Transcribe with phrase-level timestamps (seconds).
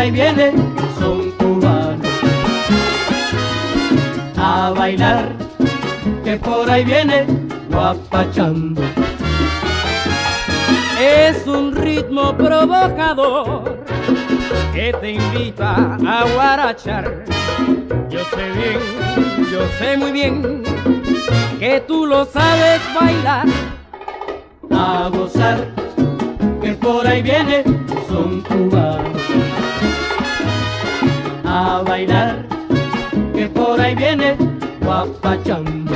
[0.00, 0.52] ahí viene
[0.98, 2.06] son cubanos.
[4.36, 5.28] A bailar,
[6.24, 7.26] que por ahí viene
[7.70, 8.80] guapachando.
[10.98, 13.84] Es un ritmo provocador
[14.72, 17.24] que te invita a guarachar.
[18.08, 18.80] Yo sé bien,
[19.52, 20.62] yo sé muy bien
[21.58, 23.46] que tú lo sabes bailar.
[24.70, 25.68] A gozar,
[26.62, 27.64] que por ahí viene
[28.08, 29.10] son cubanos
[31.52, 32.46] a bailar
[33.34, 34.36] que por ahí viene
[34.80, 35.92] guapachando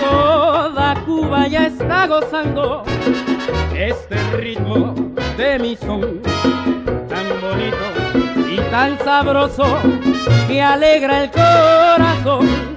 [0.00, 2.82] toda Cuba ya está gozando
[3.76, 4.92] este ritmo
[5.36, 6.20] de mi son
[7.08, 7.86] tan bonito
[8.50, 9.78] y tan sabroso
[10.48, 12.67] que alegra el corazón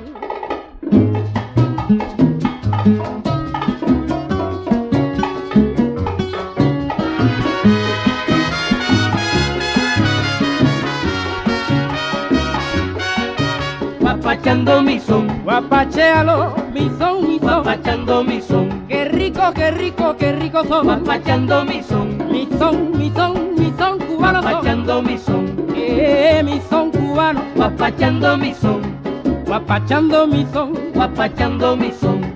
[14.42, 20.16] guapachando mi son, guapachealo, mi son, mi son, guapachando mi son, qué rico, qué rico,
[20.18, 25.18] qué rico son, guapachando mi son, mi son, mi son, mi son cubano, guapachando mi
[25.20, 28.82] son, eh, mi son cubano, guapachando mi son,
[29.46, 32.31] guapachando mi son, guapachando mi son.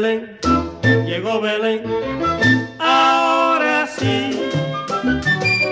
[0.00, 0.38] Belén,
[1.06, 1.82] llegó Belén.
[2.78, 4.48] Ahora sí,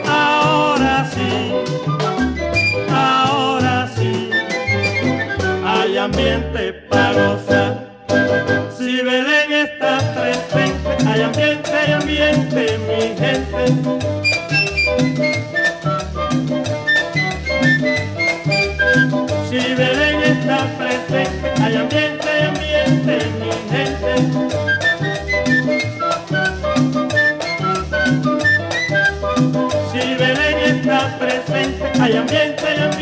[0.04, 1.52] ahora sí,
[2.92, 4.30] ahora sí,
[5.64, 7.88] hay ambiente para gozar.
[8.76, 14.25] Si Belén está presente, hay ambiente, hay ambiente, mi gente.
[32.06, 32.95] Hay ambiente, hay ambiente,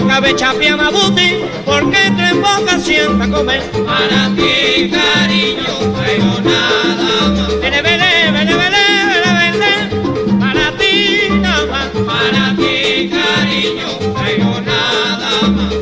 [0.00, 3.62] la cabeza a mabuti, porque tu boca sienta comer.
[3.86, 7.60] Para ti, cariño, traigo nada más.
[7.60, 8.86] Vele, vele, vele, vele,
[10.40, 10.94] para ti
[11.40, 11.88] nada más.
[12.08, 15.72] Para ti, cariño, traigo nada más.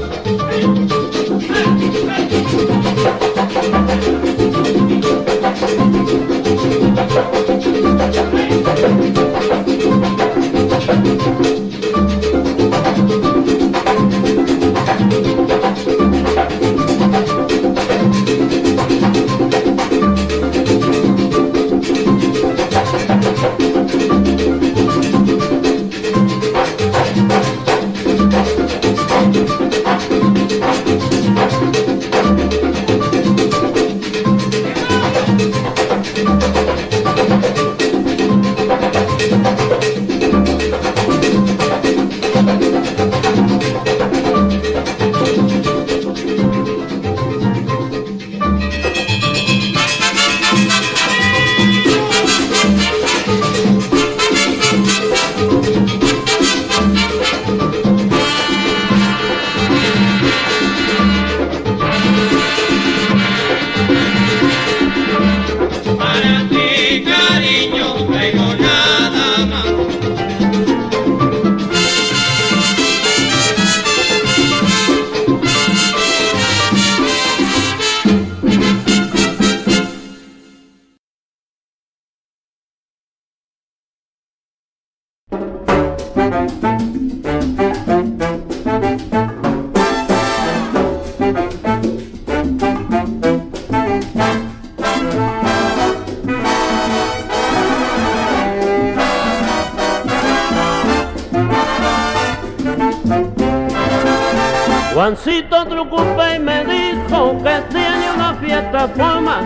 [104.95, 109.41] Juancito Trucupe me dijo que tiene una fiesta forma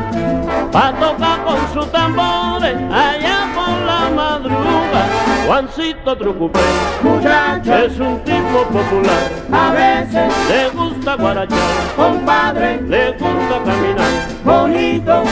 [0.73, 5.07] para tocar con sus tambores allá por la madruga.
[5.47, 6.59] Juancito Trucupe,
[7.03, 11.59] muchacho, es un tipo popular, a veces, le gusta guarachar,
[11.95, 14.11] compadre, le gusta caminar.
[14.45, 15.23] bonito,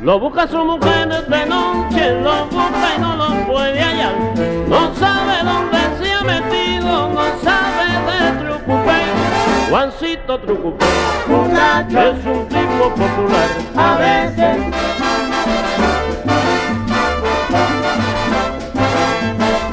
[0.00, 4.14] Lo busca su mujer de noche, lo busca y no lo puede hallar.
[4.68, 8.53] No sabe dónde se ha metido, no sabe de.
[9.70, 10.84] Juancito Trucupe
[11.26, 13.48] muchacho, es un tipo popular.
[13.76, 14.56] a veces,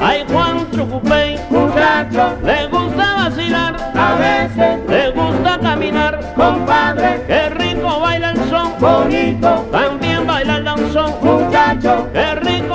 [0.00, 6.20] Ay, Juan Trucupe, muchacho, le gusta vacilar, a veces, le gusta caminar.
[6.34, 11.12] compadre, Qué rico baila el son, bonito, también baila el danzón.
[11.22, 12.71] muchacho, Qué rico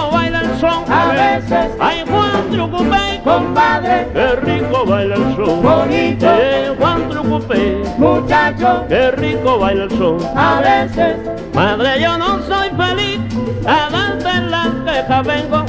[0.57, 0.91] el son.
[0.91, 5.61] a veces, Ay, Juan Trucupe, compadre, qué rico baila el son.
[5.61, 10.17] bonito, Eh, Juan Trucupe, muchacho, qué rico baila el son.
[10.35, 11.17] a veces,
[11.53, 13.19] Madre, yo no soy feliz,
[13.65, 15.65] a darte las quejas vengo.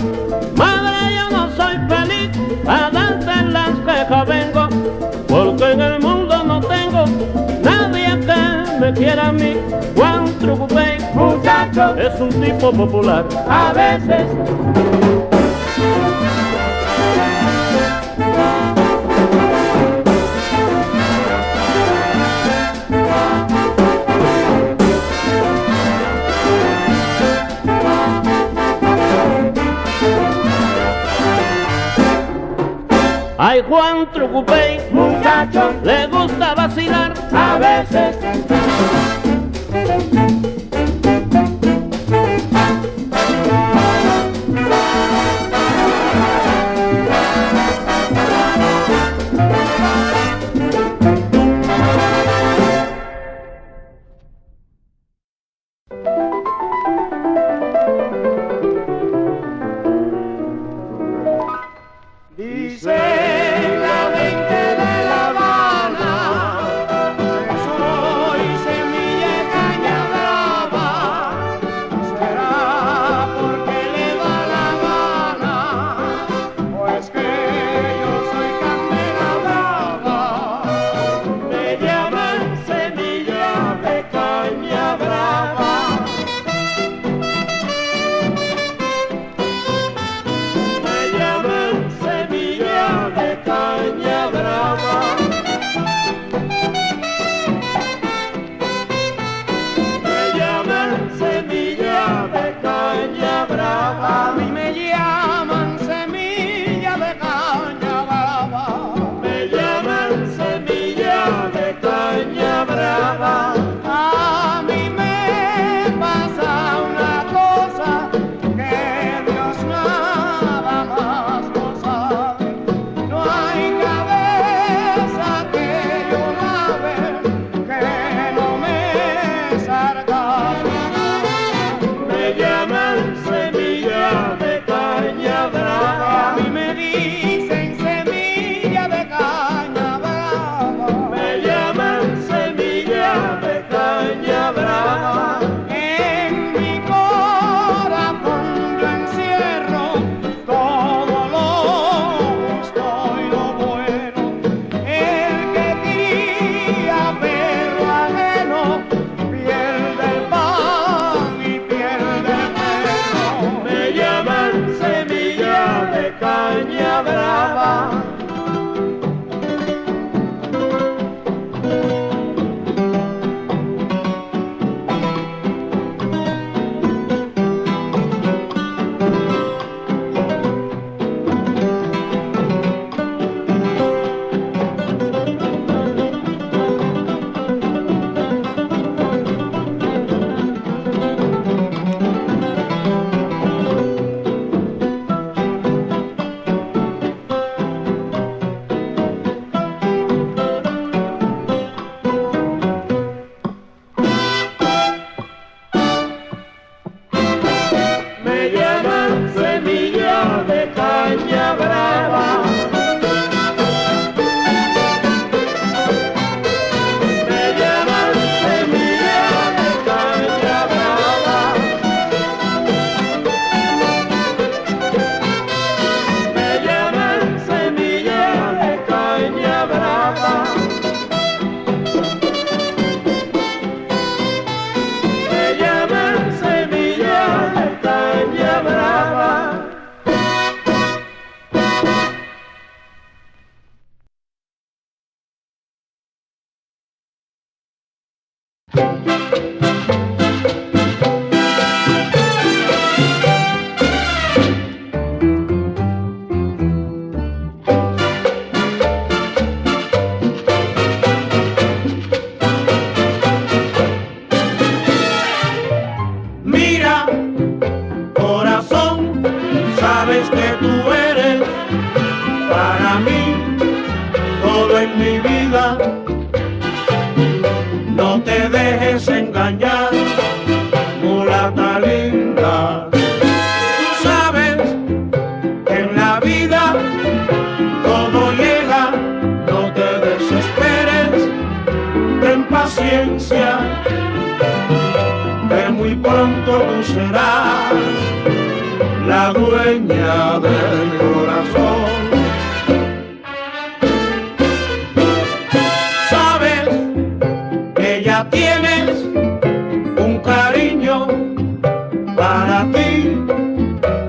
[0.56, 2.30] Madre, yo no soy feliz,
[2.66, 4.68] a darte las quejas vengo.
[5.28, 7.04] Porque en el mundo no tengo
[7.62, 9.47] nadie que me quiera a mí.
[12.08, 13.26] Es un tipo popular.
[13.48, 14.26] a veces,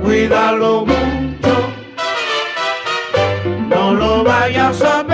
[0.02, 1.56] cuídalo mucho,
[3.70, 5.09] no lo vayas a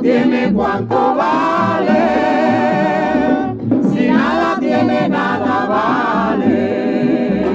[0.00, 1.92] tiene cuánto vale.
[3.92, 7.46] Si nada tiene, nada vale.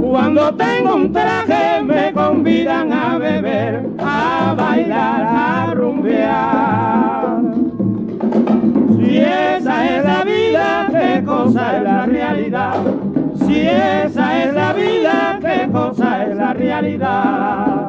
[0.00, 7.40] Cuando tengo un traje me convidan a beber, a bailar, a rumbear.
[8.96, 12.74] Si esa es la vida, qué cosa es la realidad.
[13.46, 17.79] Si esa es la vida, qué cosa es la realidad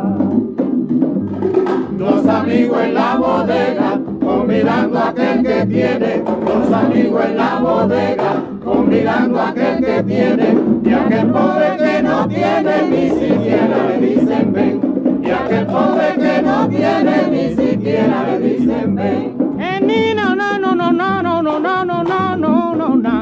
[2.32, 9.40] amigos en la bodega, convidando a aquel que tiene, los amigos en la bodega, convidando
[9.40, 15.22] a aquel que tiene, y aquel pobre que no tiene, ni siquiera le dicen ven,
[15.24, 20.16] y aquel pobre que no tiene, ni siquiera le dicen ven.
[20.16, 23.21] no, no, no, no, no, no, no, no, no, no, no, no.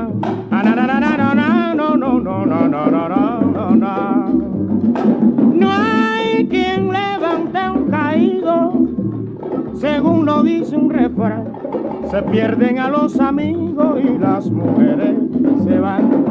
[9.80, 11.54] según lo dice un refrán,
[12.12, 15.16] se pierden a los amigos y las mujeres
[15.64, 16.26] se van.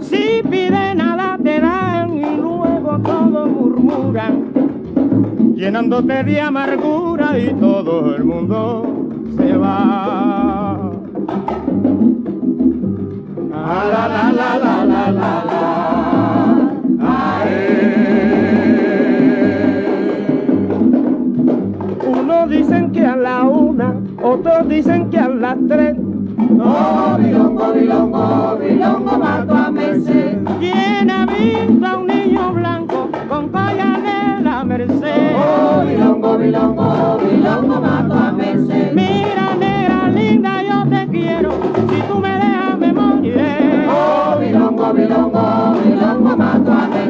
[0.00, 4.44] Si piden nada te dan y luego todos murmuran,
[5.54, 10.90] llenándote de amargura y todo el mundo se va.
[13.52, 15.44] Ah, la la la la la la.
[15.44, 15.79] la.
[25.50, 25.96] sastre.
[26.62, 30.38] Oh, bilongo, bilongo, bilongo, mato a merced.
[30.60, 35.34] Tiene a un niño blanco con colla de la merced.
[35.36, 38.94] Oh, bilongo, bilongo, bilongo, mato a merced.
[38.94, 41.50] Mira, negra linda, yo te quiero,
[41.90, 43.88] si tú me dejas me moriré.
[43.88, 47.09] Oh, bilongo, bilongo, bilongo, mato a merced.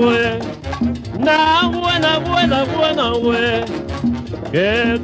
[0.00, 0.38] buena
[1.68, 3.64] we, na buena, buena, we,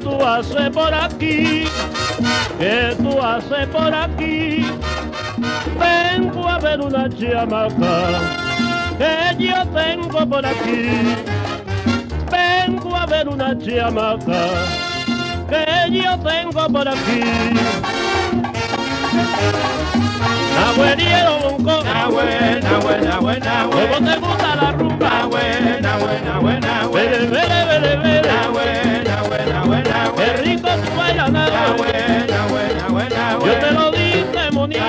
[0.03, 1.65] tú haces por aquí,
[2.59, 4.67] que tú haces por aquí,
[5.79, 8.41] vengo a ver una chamaca
[8.99, 11.17] que yo tengo por aquí.
[12.31, 14.49] Vengo a ver una chamaca
[15.49, 17.23] que yo tengo por aquí.
[20.55, 23.89] Nahueliero bonco, Nahue, Nahue, Nahue, Nahue.
[23.89, 25.09] ¿cómo te gusta la rumba?
[25.09, 27.09] Nahue, Nahue, Nahue, Nahue.
[27.09, 28.29] Vele, vele, vele, vele.
[28.29, 30.25] Nahue, Nahue, Nahue, Nahue.
[30.25, 31.21] Qué rico tu baila.
[33.45, 34.81] Yo te lo dije, monito.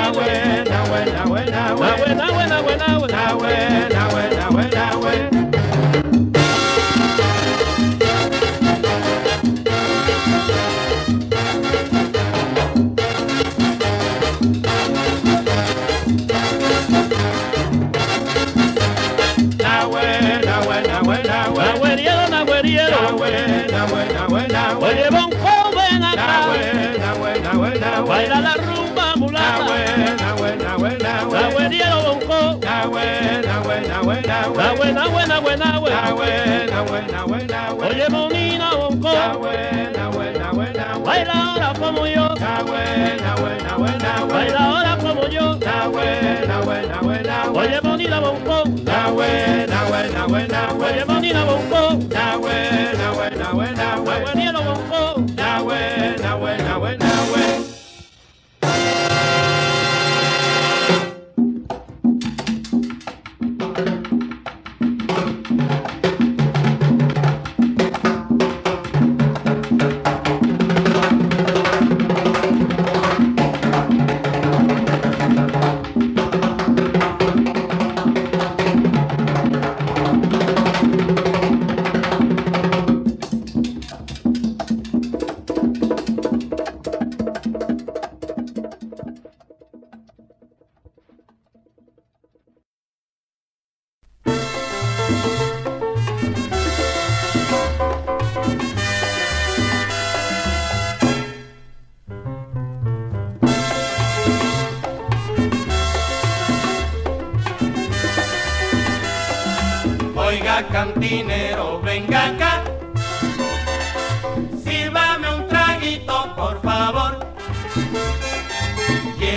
[35.02, 35.26] Nahue.
[35.26, 36.70] Nahue, nahue, nahue, nahue.
[36.70, 37.88] Nahue, Nahue, Nahue, Nahue.
[37.90, 39.10] Oye, monina, bonco.
[39.12, 41.04] Nahue, Nahue, Nahue, Nahue.
[41.06, 42.36] Baila ahora como yo.
[42.36, 44.32] Nahue, Nahue, Nahue, Nahue.
[44.32, 45.56] Baila ahora como yo.
[45.58, 47.60] Nahue, Nahue, Nahue, Nahue.
[47.60, 48.64] Oye, bonita, bonco.
[48.86, 51.01] Nahue, Nahue, Nahue, Nahue.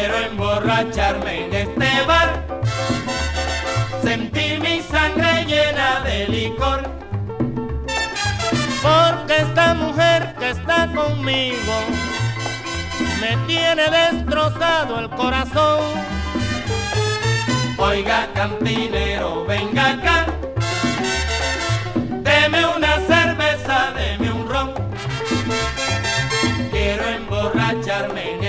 [0.07, 2.45] Quiero emborracharme en este bar.
[4.03, 6.83] Sentir mi sangre llena de licor.
[8.83, 11.73] Porque esta mujer que está conmigo
[13.19, 15.81] me tiene destrozado el corazón.
[17.79, 20.27] Oiga, cantinero, venga acá.
[21.95, 24.75] Deme una cerveza, deme un ron.
[26.71, 28.44] Quiero emborracharme en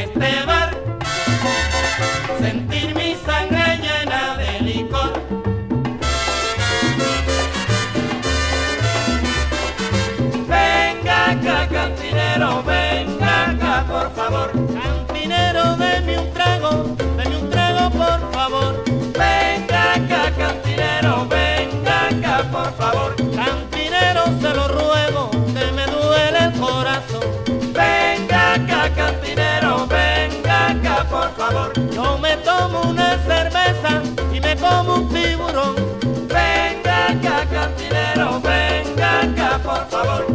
[22.78, 27.23] Cantinero, se lo ruego, que me duele el corazón.
[27.71, 31.71] Venga acá, cantinero, venga acá, por favor.
[31.91, 34.01] Yo me tomo una cerveza
[34.34, 35.76] y me como un tiburón.
[36.28, 40.35] Venga acá, cantinero, venga acá, por favor.